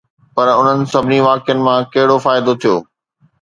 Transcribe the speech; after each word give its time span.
پر 0.35 0.47
انهن 0.59 0.79
سڀني 0.93 1.19
واقعن 1.27 1.59
مان 1.67 1.79
ڪهڙو 1.93 2.17
فائدو 2.25 2.51
ٿيو؟ 2.61 2.75